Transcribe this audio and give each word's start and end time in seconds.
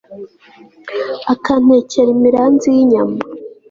akantekera 1.33 2.09
imiranzi 2.17 2.67
y'inyama 2.75 3.19